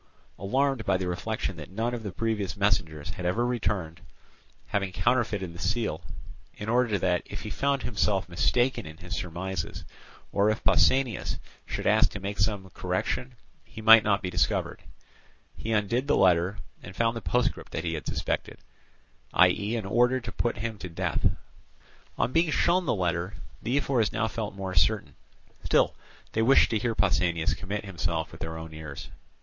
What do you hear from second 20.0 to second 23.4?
to put him to death. On being shown the letter,